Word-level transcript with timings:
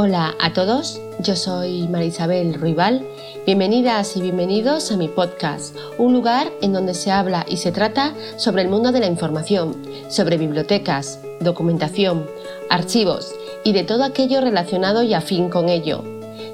Hola 0.00 0.36
a 0.38 0.52
todos, 0.52 1.00
yo 1.18 1.34
soy 1.34 1.88
Marisabel 1.88 2.54
Ruibal. 2.54 3.04
Bienvenidas 3.44 4.16
y 4.16 4.22
bienvenidos 4.22 4.92
a 4.92 4.96
mi 4.96 5.08
podcast, 5.08 5.74
un 5.98 6.12
lugar 6.12 6.52
en 6.62 6.72
donde 6.72 6.94
se 6.94 7.10
habla 7.10 7.44
y 7.48 7.56
se 7.56 7.72
trata 7.72 8.14
sobre 8.36 8.62
el 8.62 8.68
mundo 8.68 8.92
de 8.92 9.00
la 9.00 9.08
información, 9.08 9.74
sobre 10.08 10.38
bibliotecas, 10.38 11.18
documentación, 11.40 12.28
archivos 12.70 13.34
y 13.64 13.72
de 13.72 13.82
todo 13.82 14.04
aquello 14.04 14.40
relacionado 14.40 15.02
y 15.02 15.14
afín 15.14 15.50
con 15.50 15.68
ello, 15.68 16.04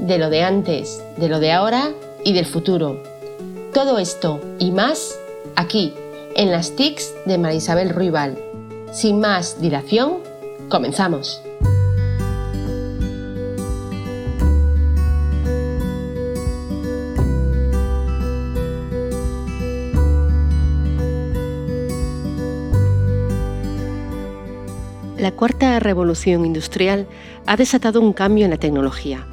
de 0.00 0.18
lo 0.18 0.30
de 0.30 0.42
antes, 0.42 1.00
de 1.16 1.28
lo 1.28 1.38
de 1.38 1.52
ahora 1.52 1.92
y 2.24 2.32
del 2.32 2.44
futuro. 2.44 3.00
Todo 3.72 4.00
esto 4.00 4.40
y 4.58 4.72
más 4.72 5.16
aquí, 5.54 5.94
en 6.34 6.50
las 6.50 6.74
TICs 6.74 7.14
de 7.24 7.38
Marisabel 7.38 7.90
Ruibal. 7.90 8.36
Sin 8.90 9.20
más 9.20 9.60
dilación, 9.60 10.14
comenzamos. 10.68 11.40
La 25.18 25.32
cuarta 25.32 25.80
revolución 25.80 26.46
industrial 26.46 27.08
ha 27.44 27.56
desatado 27.56 28.00
un 28.00 28.12
cambio 28.12 28.44
en 28.44 28.52
la 28.52 28.56
tecnología, 28.56 29.26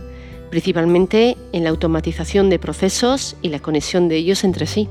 principalmente 0.49 1.38
en 1.52 1.63
la 1.63 1.70
automatización 1.70 2.49
de 2.49 2.58
procesos 2.58 3.38
y 3.44 3.49
la 3.49 3.59
conexión 3.59 4.09
de 4.09 4.16
ellos 4.16 4.44
entre 4.44 4.66
sí. 4.66 4.89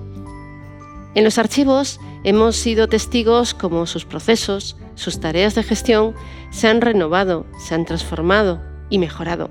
En 1.16 1.24
los 1.24 1.36
archivos 1.38 1.98
hemos 2.22 2.54
sido 2.54 2.86
testigos 2.86 3.54
como 3.54 3.86
sus 3.86 4.04
procesos, 4.04 4.76
sus 4.94 5.18
tareas 5.18 5.56
de 5.56 5.64
gestión 5.64 6.14
se 6.50 6.68
han 6.68 6.80
renovado, 6.80 7.44
se 7.58 7.74
han 7.74 7.86
transformado 7.86 8.62
y 8.88 8.98
mejorado. 8.98 9.50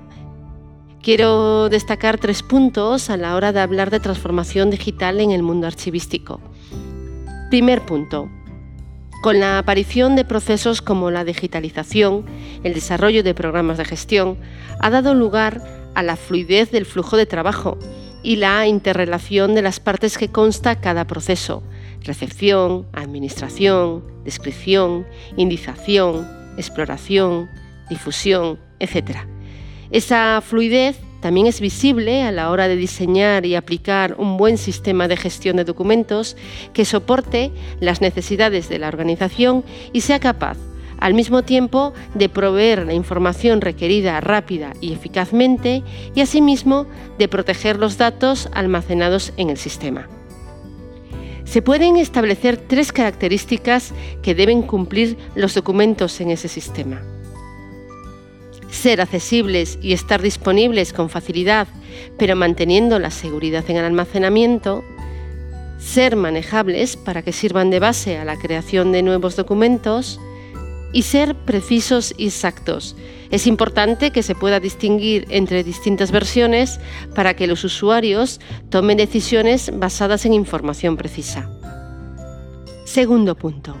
Quiero 1.02 1.68
destacar 1.68 2.16
tres 2.16 2.42
puntos 2.42 3.10
a 3.10 3.18
la 3.18 3.36
hora 3.36 3.52
de 3.52 3.60
hablar 3.60 3.90
de 3.90 4.00
transformación 4.00 4.70
digital 4.70 5.20
en 5.20 5.30
el 5.30 5.42
mundo 5.42 5.66
archivístico. 5.66 6.40
Primer 7.50 7.84
punto, 7.84 8.30
con 9.24 9.40
la 9.40 9.56
aparición 9.56 10.16
de 10.16 10.26
procesos 10.26 10.82
como 10.82 11.10
la 11.10 11.24
digitalización, 11.24 12.26
el 12.62 12.74
desarrollo 12.74 13.22
de 13.22 13.32
programas 13.32 13.78
de 13.78 13.86
gestión, 13.86 14.36
ha 14.80 14.90
dado 14.90 15.14
lugar 15.14 15.62
a 15.94 16.02
la 16.02 16.16
fluidez 16.16 16.70
del 16.70 16.84
flujo 16.84 17.16
de 17.16 17.24
trabajo 17.24 17.78
y 18.22 18.36
la 18.36 18.66
interrelación 18.66 19.54
de 19.54 19.62
las 19.62 19.80
partes 19.80 20.18
que 20.18 20.28
consta 20.28 20.78
cada 20.78 21.06
proceso, 21.06 21.62
recepción, 22.02 22.86
administración, 22.92 24.04
descripción, 24.26 25.06
indización, 25.38 26.28
exploración, 26.58 27.48
difusión, 27.88 28.58
etc. 28.78 29.20
Esa 29.90 30.42
fluidez 30.42 30.98
también 31.24 31.46
es 31.46 31.62
visible 31.62 32.22
a 32.22 32.32
la 32.32 32.50
hora 32.50 32.68
de 32.68 32.76
diseñar 32.76 33.46
y 33.46 33.54
aplicar 33.54 34.16
un 34.18 34.36
buen 34.36 34.58
sistema 34.58 35.08
de 35.08 35.16
gestión 35.16 35.56
de 35.56 35.64
documentos 35.64 36.36
que 36.74 36.84
soporte 36.84 37.50
las 37.80 38.02
necesidades 38.02 38.68
de 38.68 38.78
la 38.78 38.88
organización 38.88 39.64
y 39.94 40.02
sea 40.02 40.20
capaz 40.20 40.58
al 40.98 41.14
mismo 41.14 41.42
tiempo 41.42 41.94
de 42.12 42.28
proveer 42.28 42.84
la 42.84 42.92
información 42.92 43.62
requerida 43.62 44.20
rápida 44.20 44.74
y 44.82 44.92
eficazmente 44.92 45.82
y 46.14 46.20
asimismo 46.20 46.84
de 47.18 47.26
proteger 47.26 47.78
los 47.78 47.96
datos 47.96 48.50
almacenados 48.52 49.32
en 49.38 49.48
el 49.48 49.56
sistema. 49.56 50.06
Se 51.44 51.62
pueden 51.62 51.96
establecer 51.96 52.58
tres 52.58 52.92
características 52.92 53.94
que 54.20 54.34
deben 54.34 54.60
cumplir 54.60 55.16
los 55.34 55.54
documentos 55.54 56.20
en 56.20 56.32
ese 56.32 56.48
sistema 56.48 57.00
ser 58.74 59.00
accesibles 59.00 59.78
y 59.80 59.92
estar 59.92 60.20
disponibles 60.20 60.92
con 60.92 61.08
facilidad, 61.08 61.68
pero 62.18 62.36
manteniendo 62.36 62.98
la 62.98 63.10
seguridad 63.10 63.64
en 63.68 63.76
el 63.76 63.84
almacenamiento, 63.84 64.84
ser 65.78 66.16
manejables 66.16 66.96
para 66.96 67.22
que 67.22 67.32
sirvan 67.32 67.70
de 67.70 67.80
base 67.80 68.18
a 68.18 68.24
la 68.24 68.36
creación 68.36 68.92
de 68.92 69.02
nuevos 69.02 69.36
documentos 69.36 70.20
y 70.92 71.02
ser 71.02 71.34
precisos 71.34 72.14
y 72.16 72.26
exactos. 72.26 72.96
Es 73.30 73.46
importante 73.46 74.10
que 74.10 74.22
se 74.22 74.34
pueda 74.34 74.60
distinguir 74.60 75.26
entre 75.28 75.64
distintas 75.64 76.12
versiones 76.12 76.78
para 77.14 77.34
que 77.34 77.46
los 77.46 77.64
usuarios 77.64 78.40
tomen 78.70 78.96
decisiones 78.96 79.72
basadas 79.74 80.24
en 80.24 80.34
información 80.34 80.96
precisa. 80.96 81.50
Segundo 82.84 83.34
punto. 83.34 83.76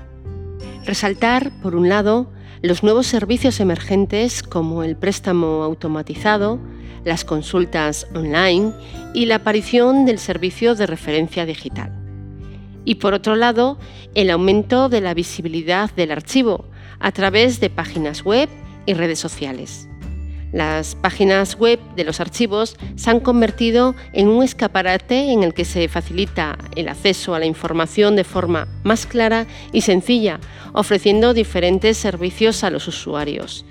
Resaltar, 0.84 1.52
por 1.62 1.76
un 1.76 1.88
lado, 1.88 2.30
los 2.64 2.82
nuevos 2.82 3.06
servicios 3.06 3.60
emergentes 3.60 4.42
como 4.42 4.84
el 4.84 4.96
préstamo 4.96 5.62
automatizado, 5.64 6.58
las 7.04 7.22
consultas 7.26 8.06
online 8.14 8.72
y 9.12 9.26
la 9.26 9.34
aparición 9.34 10.06
del 10.06 10.18
servicio 10.18 10.74
de 10.74 10.86
referencia 10.86 11.44
digital. 11.44 11.92
Y 12.86 12.94
por 12.94 13.12
otro 13.12 13.36
lado, 13.36 13.78
el 14.14 14.30
aumento 14.30 14.88
de 14.88 15.02
la 15.02 15.12
visibilidad 15.12 15.90
del 15.94 16.10
archivo 16.10 16.64
a 17.00 17.12
través 17.12 17.60
de 17.60 17.68
páginas 17.68 18.24
web 18.24 18.48
y 18.86 18.94
redes 18.94 19.18
sociales. 19.18 19.86
Las 20.54 20.94
páginas 20.94 21.58
web 21.58 21.80
de 21.96 22.04
los 22.04 22.20
archivos 22.20 22.76
se 22.94 23.10
han 23.10 23.18
convertido 23.18 23.96
en 24.12 24.28
un 24.28 24.44
escaparate 24.44 25.32
en 25.32 25.42
el 25.42 25.52
que 25.52 25.64
se 25.64 25.88
facilita 25.88 26.56
el 26.76 26.88
acceso 26.88 27.34
a 27.34 27.40
la 27.40 27.46
información 27.46 28.14
de 28.14 28.22
forma 28.22 28.68
más 28.84 29.04
clara 29.04 29.48
y 29.72 29.80
sencilla, 29.80 30.38
ofreciendo 30.72 31.34
diferentes 31.34 31.98
servicios 31.98 32.62
a 32.62 32.70
los 32.70 32.86
usuarios. 32.86 33.66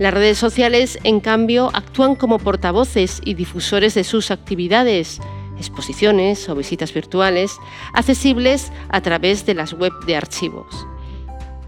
Las 0.00 0.12
redes 0.12 0.36
sociales, 0.36 0.98
en 1.04 1.20
cambio, 1.20 1.70
actúan 1.72 2.16
como 2.16 2.40
portavoces 2.40 3.20
y 3.24 3.34
difusores 3.34 3.94
de 3.94 4.02
sus 4.02 4.32
actividades, 4.32 5.20
exposiciones 5.60 6.48
o 6.48 6.56
visitas 6.56 6.92
virtuales, 6.92 7.56
accesibles 7.92 8.72
a 8.88 9.00
través 9.00 9.46
de 9.46 9.54
las 9.54 9.74
web 9.74 9.92
de 10.06 10.16
archivos. 10.16 10.88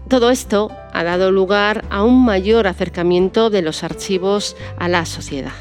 Todo 0.09 0.31
esto 0.31 0.71
ha 0.91 1.03
dado 1.03 1.31
lugar 1.31 1.85
a 1.91 2.03
un 2.03 2.25
mayor 2.25 2.65
acercamiento 2.65 3.51
de 3.51 3.61
los 3.61 3.83
archivos 3.83 4.57
a 4.79 4.87
la 4.87 5.05
sociedad. 5.05 5.53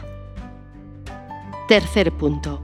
Tercer 1.68 2.12
punto. 2.12 2.62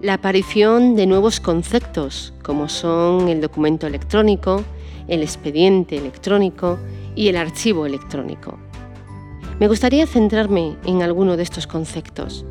La 0.00 0.14
aparición 0.14 0.96
de 0.96 1.06
nuevos 1.06 1.38
conceptos 1.38 2.34
como 2.42 2.68
son 2.68 3.28
el 3.28 3.40
documento 3.40 3.86
electrónico, 3.86 4.64
el 5.06 5.22
expediente 5.22 5.96
electrónico 5.96 6.76
y 7.14 7.28
el 7.28 7.36
archivo 7.36 7.86
electrónico. 7.86 8.58
Me 9.60 9.68
gustaría 9.68 10.08
centrarme 10.08 10.76
en 10.86 11.02
alguno 11.02 11.36
de 11.36 11.44
estos 11.44 11.68
conceptos. 11.68 12.44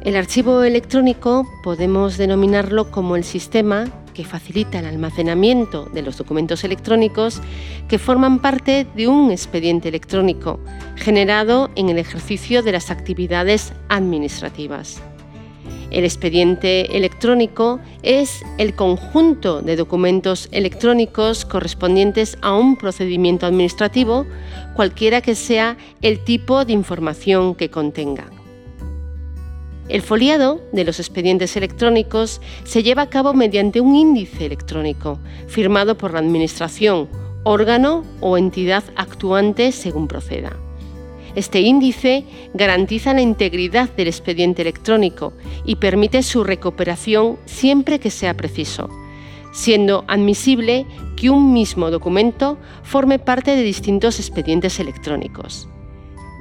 El 0.00 0.16
archivo 0.16 0.64
electrónico 0.64 1.46
podemos 1.62 2.16
denominarlo 2.18 2.90
como 2.90 3.14
el 3.14 3.22
sistema 3.22 3.84
que 4.16 4.24
facilita 4.24 4.78
el 4.78 4.86
almacenamiento 4.86 5.84
de 5.92 6.00
los 6.00 6.16
documentos 6.16 6.64
electrónicos 6.64 7.42
que 7.86 7.98
forman 7.98 8.38
parte 8.38 8.86
de 8.96 9.08
un 9.08 9.30
expediente 9.30 9.90
electrónico 9.90 10.58
generado 10.96 11.70
en 11.76 11.90
el 11.90 11.98
ejercicio 11.98 12.62
de 12.62 12.72
las 12.72 12.90
actividades 12.90 13.74
administrativas. 13.90 15.02
El 15.90 16.04
expediente 16.04 16.96
electrónico 16.96 17.78
es 18.02 18.42
el 18.56 18.74
conjunto 18.74 19.60
de 19.60 19.76
documentos 19.76 20.48
electrónicos 20.50 21.44
correspondientes 21.44 22.38
a 22.40 22.54
un 22.54 22.76
procedimiento 22.76 23.44
administrativo, 23.44 24.26
cualquiera 24.74 25.20
que 25.20 25.34
sea 25.34 25.76
el 26.00 26.24
tipo 26.24 26.64
de 26.64 26.72
información 26.72 27.54
que 27.54 27.68
contenga. 27.68 28.30
El 29.88 30.02
foliado 30.02 30.60
de 30.72 30.84
los 30.84 30.98
expedientes 30.98 31.56
electrónicos 31.56 32.40
se 32.64 32.82
lleva 32.82 33.02
a 33.02 33.10
cabo 33.10 33.34
mediante 33.34 33.80
un 33.80 33.94
índice 33.94 34.44
electrónico 34.44 35.20
firmado 35.46 35.96
por 35.96 36.12
la 36.12 36.18
Administración, 36.18 37.08
órgano 37.44 38.04
o 38.20 38.36
entidad 38.36 38.82
actuante 38.96 39.70
según 39.70 40.08
proceda. 40.08 40.56
Este 41.36 41.60
índice 41.60 42.24
garantiza 42.54 43.14
la 43.14 43.20
integridad 43.20 43.88
del 43.90 44.08
expediente 44.08 44.62
electrónico 44.62 45.34
y 45.64 45.76
permite 45.76 46.24
su 46.24 46.42
recuperación 46.42 47.38
siempre 47.44 48.00
que 48.00 48.10
sea 48.10 48.34
preciso, 48.34 48.88
siendo 49.52 50.04
admisible 50.08 50.86
que 51.14 51.30
un 51.30 51.52
mismo 51.52 51.92
documento 51.92 52.58
forme 52.82 53.20
parte 53.20 53.54
de 53.54 53.62
distintos 53.62 54.18
expedientes 54.18 54.80
electrónicos. 54.80 55.68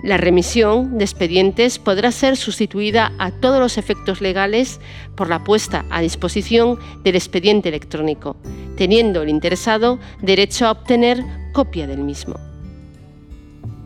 La 0.06 0.18
remisión 0.18 1.00
de 1.00 1.04
expedientes 1.04 1.80
podrá 1.80 2.12
ser 2.12 2.38
sustituida 2.38 3.12
a 3.18 3.32
todos 3.32 3.60
los 3.60 3.80
efectos 3.80 4.22
legales 4.22 4.80
por 5.16 5.30
la 5.30 5.44
puesta 5.44 5.84
a 5.90 6.00
disposición 6.00 6.78
del 7.04 7.16
expediente 7.16 7.70
electrónico, 7.70 8.38
teniendo 8.78 9.24
el 9.24 9.30
interesado 9.30 9.98
derecho 10.22 10.68
a 10.68 10.72
obtener 10.74 11.24
copia 11.54 11.88
del 11.88 12.04
mismo. 12.04 12.36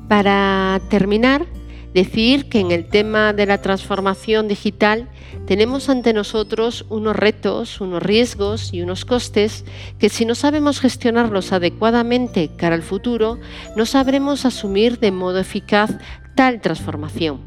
Para 0.10 0.82
terminar, 0.90 1.46
decir 1.94 2.50
que 2.50 2.60
en 2.60 2.72
el 2.72 2.86
tema 2.86 3.34
de 3.34 3.46
la 3.46 3.62
transformación 3.62 4.48
digital 4.48 5.10
tenemos 5.46 5.90
ante 5.90 6.14
nosotros 6.14 6.86
unos 6.90 7.16
retos, 7.16 7.82
unos 7.82 8.04
riesgos 8.04 8.74
y 8.74 8.82
unos 8.82 9.06
costes 9.06 9.66
que 9.98 10.10
si 10.10 10.26
no 10.26 10.36
sabemos 10.36 10.80
gestionarlos 10.80 11.52
adecuadamente 11.52 12.50
cara 12.56 12.76
al 12.76 12.84
futuro, 12.84 13.40
no 13.76 13.86
sabremos 13.86 14.46
asumir 14.46 15.00
de 15.00 15.12
modo 15.12 15.40
eficaz 15.40 15.92
digital 16.40 16.62
transformación. 16.62 17.42